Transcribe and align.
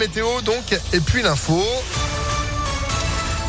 Météo 0.00 0.40
donc, 0.42 0.78
et 0.92 1.00
puis 1.00 1.22
l'info. 1.22 1.60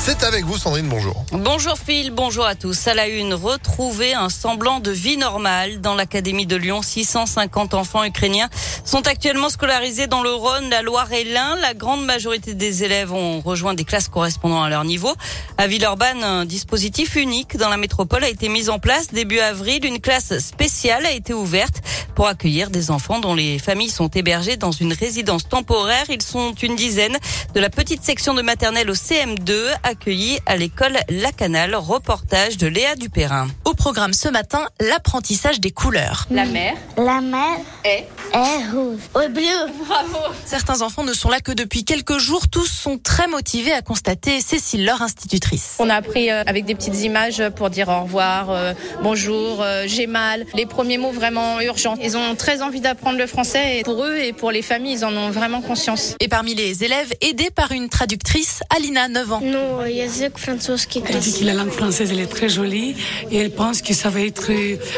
C'est 0.09 0.23
avec 0.23 0.43
vous 0.43 0.57
Sandrine, 0.57 0.87
bonjour. 0.89 1.23
Bonjour 1.31 1.77
Phil, 1.77 2.09
bonjour 2.09 2.43
à 2.43 2.55
tous. 2.55 2.87
À 2.87 2.95
la 2.95 3.07
une, 3.07 3.35
retrouver 3.35 4.15
un 4.15 4.29
semblant 4.29 4.79
de 4.79 4.89
vie 4.89 5.17
normale 5.17 5.81
dans 5.81 5.93
l'Académie 5.93 6.47
de 6.47 6.55
Lyon. 6.55 6.81
650 6.81 7.75
enfants 7.75 8.03
ukrainiens 8.03 8.49
sont 8.83 9.05
actuellement 9.05 9.49
scolarisés 9.49 10.07
dans 10.07 10.23
le 10.23 10.33
Rhône, 10.33 10.67
la 10.71 10.81
Loire 10.81 11.13
et 11.13 11.25
l'Ain. 11.25 11.55
La 11.57 11.75
grande 11.75 12.03
majorité 12.03 12.55
des 12.55 12.83
élèves 12.83 13.13
ont 13.13 13.39
rejoint 13.39 13.75
des 13.75 13.83
classes 13.83 14.07
correspondant 14.07 14.63
à 14.63 14.69
leur 14.71 14.83
niveau. 14.83 15.13
À 15.59 15.67
Villeurbanne, 15.67 16.23
un 16.23 16.45
dispositif 16.45 17.15
unique 17.15 17.55
dans 17.57 17.69
la 17.69 17.77
métropole 17.77 18.23
a 18.23 18.29
été 18.29 18.49
mis 18.49 18.69
en 18.69 18.79
place. 18.79 19.09
Début 19.13 19.39
avril, 19.39 19.85
une 19.85 20.01
classe 20.01 20.39
spéciale 20.39 21.05
a 21.05 21.11
été 21.11 21.35
ouverte 21.35 21.83
pour 22.15 22.27
accueillir 22.27 22.71
des 22.71 22.89
enfants 22.89 23.19
dont 23.19 23.35
les 23.35 23.59
familles 23.59 23.91
sont 23.91 24.09
hébergées 24.09 24.57
dans 24.57 24.71
une 24.71 24.91
résidence 24.91 25.47
temporaire. 25.47 26.05
Ils 26.09 26.23
sont 26.23 26.53
une 26.53 26.75
dizaine 26.75 27.15
de 27.53 27.59
la 27.59 27.69
petite 27.69 28.03
section 28.03 28.33
de 28.33 28.41
maternelle 28.41 28.89
au 28.89 28.95
CM2 28.95 29.53
accueillie 29.99 30.39
à 30.45 30.55
l'école 30.55 30.97
Lacanal. 31.09 31.75
Reportage 31.75 32.57
de 32.57 32.67
Léa 32.67 32.95
Dupérin. 32.95 33.47
Au 33.65 33.73
programme 33.73 34.13
ce 34.13 34.29
matin, 34.29 34.65
l'apprentissage 34.79 35.59
des 35.59 35.71
couleurs. 35.71 36.25
La 36.31 36.45
mer 36.45 36.75
La 36.95 37.19
mer 37.19 37.57
est 37.83 38.07
Est 38.33 38.71
rouge. 38.71 38.99
Oh, 39.15 39.19
bleu. 39.29 39.41
Bravo. 39.87 40.17
Certains 40.45 40.81
enfants 40.81 41.03
ne 41.03 41.13
sont 41.13 41.29
là 41.29 41.39
que 41.39 41.51
depuis 41.51 41.83
quelques 41.83 42.17
jours. 42.17 42.47
Tous 42.47 42.65
sont 42.65 42.97
très 42.97 43.27
motivés 43.27 43.71
à 43.71 43.81
constater 43.81 44.41
Cécile, 44.41 44.85
leur 44.85 45.01
institutrice. 45.01 45.75
On 45.79 45.89
a 45.89 45.95
appris 45.95 46.29
euh, 46.29 46.43
avec 46.45 46.65
des 46.65 46.75
petites 46.75 47.01
images 47.01 47.41
pour 47.55 47.69
dire 47.69 47.89
au 47.89 48.01
revoir, 48.01 48.49
euh, 48.49 48.73
bonjour, 49.01 49.61
euh, 49.61 49.85
j'ai 49.87 50.07
mal. 50.07 50.45
Les 50.53 50.65
premiers 50.65 50.97
mots 50.97 51.11
vraiment 51.11 51.59
urgents. 51.61 51.95
Ils 52.01 52.17
ont 52.17 52.35
très 52.35 52.61
envie 52.61 52.81
d'apprendre 52.81 53.17
le 53.17 53.27
français 53.27 53.79
et 53.79 53.83
pour 53.83 54.03
eux 54.03 54.17
et 54.17 54.33
pour 54.33 54.51
les 54.51 54.61
familles, 54.61 54.93
ils 54.93 55.05
en 55.05 55.15
ont 55.15 55.31
vraiment 55.31 55.61
conscience. 55.61 56.15
Et 56.19 56.27
parmi 56.27 56.55
les 56.55 56.83
élèves, 56.83 57.13
aidés 57.21 57.49
par 57.49 57.71
une 57.71 57.89
traductrice, 57.89 58.61
Alina, 58.75 59.07
9 59.07 59.31
ans. 59.33 59.41
Non, 59.41 59.81
Elle 59.85 61.19
dit 61.19 61.39
que 61.39 61.45
la 61.45 61.53
langue 61.53 61.71
française, 61.71 62.11
elle 62.11 62.19
est 62.19 62.27
très 62.27 62.49
jolie 62.49 62.95
et 63.31 63.37
elle 63.37 63.51
pense 63.51 63.81
que 63.81 63.93
ça 63.93 64.09
va 64.09 64.21
être 64.21 64.51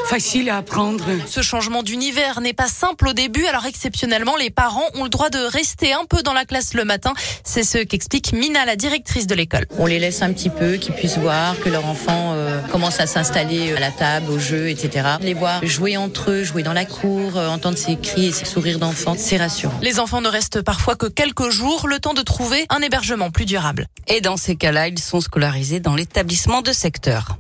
facile 0.06 0.50
à 0.50 0.58
apprendre. 0.58 1.06
Ce 1.28 1.42
changement 1.42 1.84
d'univers 1.84 2.42
n'est 2.42 2.54
pas 2.54 2.68
simple 2.72 3.10
au 3.10 3.14
début, 3.14 3.46
alors 3.46 3.66
exceptionnellement, 3.66 4.36
les 4.36 4.50
parents 4.50 4.88
ont 4.96 5.04
le 5.04 5.10
droit 5.10 5.30
de 5.30 5.40
rester 5.40 5.94
un 5.94 6.06
peu 6.10 6.24
dans 6.24 6.34
la 6.34 6.46
classe 6.46 6.74
le 6.74 6.86
matin. 6.86 7.14
C'est 7.44 7.64
ce 7.64 7.78
qu'explique 7.78 8.34
Mina, 8.34 8.66
la 8.66 8.76
directrice 8.76 9.28
de 9.28 9.36
l'école. 9.36 9.66
On 9.78 9.86
les 9.86 10.00
laisse 10.00 10.22
un 10.22 10.34
petit 10.34 10.50
peu, 10.50 10.74
qu'ils 10.74 10.96
puissent 10.96 11.18
voir 11.18 11.60
que 11.60 11.70
leur 11.70 11.86
enfant 11.86 12.34
euh, 12.34 12.62
commence 12.72 13.00
à 13.00 13.08
s'installer 13.08 13.74
à 13.74 13.80
la 13.80 13.92
table, 13.92 14.32
au 14.32 14.40
jeu, 14.40 14.70
etc. 14.70 15.08
Les 15.22 15.34
voir 15.34 15.64
jouer 15.66 15.98
entre 15.98 16.32
eux, 16.32 16.44
jouer 16.44 16.64
dans 16.64 16.74
la 16.74 16.86
cour, 16.86 17.38
euh, 17.38 17.48
entendre 17.50 17.78
ses 17.78 17.98
cris 17.98 18.28
et 18.28 18.32
ses 18.32 18.46
sourires 18.46 18.80
d'enfants, 18.80 19.16
c'est 19.18 19.38
rassurant. 19.38 19.78
Les 19.82 20.00
enfants 20.00 20.22
ne 20.22 20.30
restent 20.30 20.62
parfois 20.62 20.96
que 20.96 21.08
quelques 21.08 21.50
jours, 21.50 21.88
le 21.88 22.00
temps 22.00 22.14
de 22.14 22.22
trouver 22.22 22.66
un 22.70 22.82
hébergement 22.82 23.32
plus 23.32 23.46
durable. 23.46 23.88
Et 24.08 24.22
dans 24.22 24.38
ces 24.38 24.56
cas-là, 24.56 24.88
ils 24.88 25.00
sont 25.00 25.22
scolarisés 25.22 25.80
dans 25.80 25.96
l'établissement 25.96 26.62
de 26.62 26.72
secteur. 26.72 27.38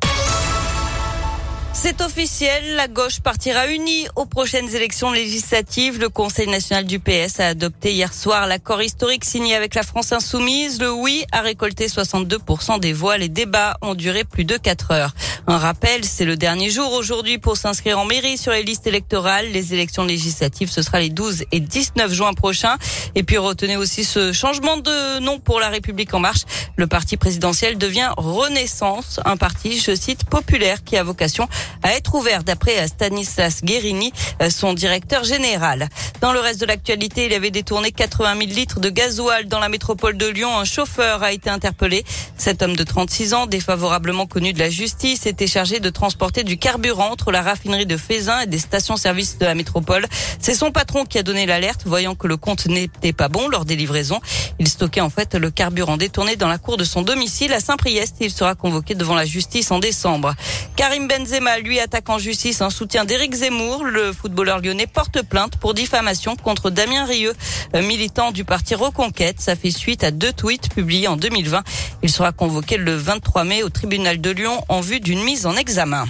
C'est 1.73 2.02
officiel, 2.02 2.75
la 2.75 2.88
gauche 2.88 3.22
partira 3.22 3.67
unie 3.67 4.05
aux 4.17 4.25
prochaines 4.25 4.75
élections 4.75 5.11
législatives. 5.11 6.00
Le 6.00 6.09
Conseil 6.09 6.47
national 6.47 6.86
du 6.86 7.00
PS 7.00 7.39
a 7.39 7.47
adopté 7.47 7.94
hier 7.94 8.14
soir 8.14 8.45
l'accord 8.45 8.83
historique 8.83 9.23
signé 9.23 9.55
avec 9.55 9.73
la 9.73 9.83
France 9.83 10.11
insoumise. 10.11 10.81
Le 10.81 10.92
oui 10.92 11.23
a 11.31 11.42
récolté 11.42 11.88
62% 11.88 12.80
des 12.80 12.92
voix. 12.92 13.17
Les 13.17 13.30
débats 13.30 13.77
ont 13.81 13.95
duré 13.95 14.25
plus 14.25 14.44
de 14.44 14.58
4 14.58 14.92
heures. 14.92 15.14
Un 15.47 15.58
rappel, 15.58 16.06
c'est 16.06 16.23
le 16.23 16.38
dernier 16.38 16.70
jour 16.70 16.94
aujourd'hui 16.94 17.39
pour 17.39 17.58
s'inscrire 17.58 17.97
en 17.97 18.06
mairie 18.06 18.38
sur 18.38 18.52
les 18.52 18.61
listes 18.61 18.86
électorales. 18.86 19.48
Les 19.52 19.73
élections 19.73 20.06
législatives, 20.06 20.70
ce 20.70 20.83
sera 20.83 21.00
les 21.00 21.09
12 21.09 21.45
et 21.52 21.59
19 21.59 22.14
juin 22.14 22.33
prochains. 22.33 22.78
Et 23.16 23.23
puis 23.23 23.38
retenez 23.38 23.75
aussi 23.75 24.03
ce 24.03 24.33
changement 24.33 24.78
de 24.78 25.20
nom 25.20 25.39
pour 25.39 25.59
la 25.59 25.70
République 25.70 26.14
en 26.14 26.20
marche. 26.20 26.42
Le 26.75 26.86
parti 26.86 27.17
présidentiel 27.17 27.80
devient 27.80 28.11
Renaissance, 28.17 29.20
un 29.25 29.36
parti, 29.36 29.80
je 29.80 29.95
cite, 29.95 30.25
populaire 30.25 30.83
qui 30.83 30.95
a 30.95 31.03
vocation 31.03 31.48
à 31.81 31.94
être 31.94 32.14
ouvert 32.14 32.43
d'après 32.43 32.87
Stanislas 32.87 33.64
Guérini, 33.64 34.14
son 34.49 34.73
directeur 34.73 35.23
général. 35.23 35.89
Dans 36.21 36.33
le 36.33 36.39
reste 36.39 36.61
de 36.61 36.67
l'actualité, 36.67 37.26
il 37.26 37.33
avait 37.33 37.52
détourné 37.52 37.92
80 37.92 38.37
000 38.37 38.52
litres 38.52 38.80
de 38.80 38.89
gasoil 38.89 39.48
dans 39.48 39.60
la 39.60 39.70
métropole 39.70 40.17
de 40.17 40.27
Lyon. 40.27 40.55
Un 40.55 40.66
chauffeur 40.66 41.23
a 41.23 41.32
été 41.32 41.49
interpellé. 41.49 42.04
Cet 42.37 42.61
homme 42.61 42.76
de 42.76 42.83
36 42.83 43.33
ans, 43.33 43.48
défavorablement 43.48 44.27
connu 44.27 44.54
de 44.54 44.60
la 44.60 44.70
justice, 44.70 45.26
était 45.31 45.47
chargé 45.47 45.80
de 45.80 45.89
transporter 45.89 46.43
du 46.43 46.58
carburant 46.58 47.09
entre 47.09 47.31
la 47.31 47.42
raffinerie 47.42 47.86
de 47.86 47.95
Fézin 47.95 48.42
et 48.42 48.47
des 48.47 48.59
stations-service 48.59 49.37
de 49.37 49.45
la 49.45 49.55
métropole. 49.55 50.05
C'est 50.39 50.53
son 50.53 50.71
patron 50.71 51.05
qui 51.05 51.17
a 51.17 51.23
donné 51.23 51.45
l'alerte, 51.45 51.83
voyant 51.86 52.15
que 52.15 52.27
le 52.27 52.36
compte 52.36 52.67
n'était 52.67 53.14
pas 53.14 53.30
bon 53.30 53.47
lors 53.47 53.64
des 53.64 53.77
livraisons. 53.77 54.19
Il 54.59 54.67
stockait 54.67 55.02
en 55.02 55.09
fait 55.09 55.36
le 55.36 55.49
carburant 55.49 55.95
détourné 55.95 56.36
dans 56.36 56.49
la 56.49 56.58
cour 56.58 56.75
de 56.75 56.83
son 56.83 57.02
domicile 57.02 57.53
à 57.53 57.61
Saint-Priest. 57.61 58.17
Il 58.19 58.30
sera 58.30 58.55
convoqué 58.55 58.93
devant 58.93 59.15
la 59.15 59.25
justice 59.25 59.71
en 59.71 59.80
décembre. 59.80 60.36
Karim 60.75 61.08
Benzema, 61.08 61.59
lui, 61.59 61.80
attaque 61.80 62.09
en 62.09 62.19
justice 62.19 62.61
un 62.61 62.69
soutien 62.69 63.05
d'Éric 63.05 63.33
Zemmour. 63.33 63.86
Le 63.86 64.11
footballeur 64.11 64.59
lyonnais 64.59 64.87
porte 64.87 65.21
plainte 65.21 65.55
pour 65.58 65.73
diffamation 65.73 66.36
contre 66.36 66.69
Damien 66.69 67.05
Rieu, 67.05 67.33
militant 67.73 68.31
du 68.31 68.43
parti 68.43 68.75
Reconquête. 68.75 69.39
Ça 69.39 69.55
fait 69.55 69.71
suite 69.71 70.03
à 70.03 70.11
deux 70.11 70.33
tweets 70.33 70.69
publiés 70.73 71.08
en 71.08 71.15
2020. 71.15 71.63
Il 72.03 72.11
sera 72.11 72.33
convoqué 72.33 72.75
le 72.77 72.95
23 72.95 73.45
mai 73.45 73.63
au 73.63 73.69
tribunal 73.69 74.19
de 74.19 74.31
Lyon 74.31 74.61
en 74.67 74.81
vue 74.81 74.99
d'une 74.99 75.20
mise 75.21 75.45
en 75.45 75.55
examen. 75.55 76.05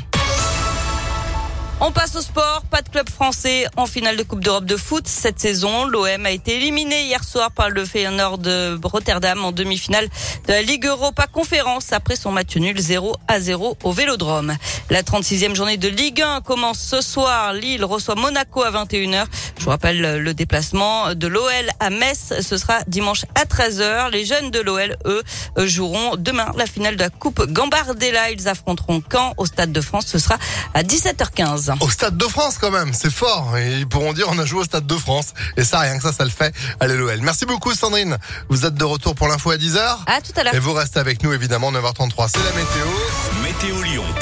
On 1.83 1.91
passe 1.91 2.15
au 2.15 2.21
sport. 2.21 2.61
Pas 2.69 2.83
de 2.83 2.89
club 2.89 3.09
français 3.09 3.65
en 3.75 3.87
finale 3.87 4.15
de 4.15 4.21
Coupe 4.21 4.43
d'Europe 4.43 4.65
de 4.65 4.77
foot 4.77 5.07
cette 5.07 5.39
saison. 5.39 5.85
L'OM 5.85 6.27
a 6.27 6.29
été 6.29 6.57
éliminé 6.57 7.05
hier 7.05 7.23
soir 7.23 7.51
par 7.51 7.71
le 7.71 7.83
Feyenoord 7.83 8.37
de 8.37 8.79
Rotterdam 8.83 9.43
en 9.43 9.51
demi-finale 9.51 10.07
de 10.47 10.53
la 10.53 10.61
Ligue 10.61 10.85
Europa 10.85 11.25
Conférence 11.25 11.91
après 11.91 12.15
son 12.15 12.31
match 12.31 12.55
nul 12.55 12.79
0 12.79 13.15
à 13.27 13.39
0 13.39 13.77
au 13.83 13.91
Vélodrome. 13.91 14.55
La 14.91 15.01
36e 15.01 15.55
journée 15.55 15.77
de 15.77 15.87
Ligue 15.87 16.21
1 16.21 16.41
commence 16.41 16.79
ce 16.79 17.01
soir. 17.01 17.53
Lille 17.53 17.83
reçoit 17.83 18.13
Monaco 18.13 18.61
à 18.61 18.69
21h. 18.69 19.25
Je 19.61 19.65
vous 19.65 19.69
rappelle 19.69 20.23
le 20.23 20.33
déplacement 20.33 21.13
de 21.13 21.27
l'OL 21.27 21.45
à 21.79 21.91
Metz. 21.91 22.33
Ce 22.41 22.57
sera 22.57 22.79
dimanche 22.87 23.25
à 23.35 23.45
13h. 23.45 24.09
Les 24.09 24.25
jeunes 24.25 24.49
de 24.49 24.59
l'OL, 24.59 24.97
eux, 25.05 25.21
joueront 25.67 26.15
demain 26.15 26.51
la 26.57 26.65
finale 26.65 26.95
de 26.95 27.01
la 27.01 27.11
Coupe 27.11 27.45
Gambardella. 27.45 28.31
Ils 28.31 28.47
affronteront 28.47 29.03
Caen 29.11 29.35
au 29.37 29.45
Stade 29.45 29.71
de 29.71 29.79
France. 29.79 30.07
Ce 30.07 30.17
sera 30.17 30.39
à 30.73 30.81
17h15. 30.81 31.75
Au 31.79 31.91
Stade 31.91 32.17
de 32.17 32.25
France 32.25 32.57
quand 32.59 32.71
même, 32.71 32.91
c'est 32.95 33.11
fort. 33.11 33.55
Et 33.55 33.73
ils 33.73 33.87
pourront 33.87 34.13
dire 34.13 34.25
on 34.31 34.39
a 34.39 34.45
joué 34.45 34.61
au 34.61 34.63
Stade 34.63 34.87
de 34.87 34.95
France. 34.95 35.35
Et 35.57 35.63
ça, 35.63 35.77
rien 35.81 35.95
que 35.97 36.03
ça, 36.03 36.11
ça 36.11 36.23
le 36.23 36.31
fait. 36.31 36.55
Allez 36.79 36.95
l'OL. 36.95 37.21
Merci 37.21 37.45
beaucoup 37.45 37.71
Sandrine. 37.75 38.17
Vous 38.49 38.65
êtes 38.65 38.73
de 38.73 38.83
retour 38.83 39.13
pour 39.13 39.27
l'info 39.27 39.51
à 39.51 39.57
10h. 39.57 39.77
À 40.07 40.21
tout 40.21 40.31
à 40.37 40.43
l'heure. 40.43 40.55
Et 40.55 40.59
vous 40.59 40.73
restez 40.73 40.99
avec 40.99 41.21
nous 41.21 41.33
évidemment 41.33 41.71
9h33. 41.71 42.29
C'est 42.33 42.43
la 42.43 42.49
météo. 42.55 42.87
Météolion.fr 43.43 44.21